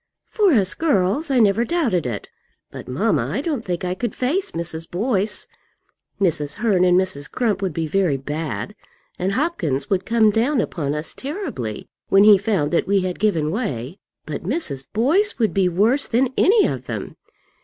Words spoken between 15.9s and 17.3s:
than any of them.